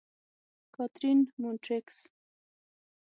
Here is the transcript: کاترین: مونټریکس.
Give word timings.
کاترین: 0.75 1.19
مونټریکس. 1.41 1.97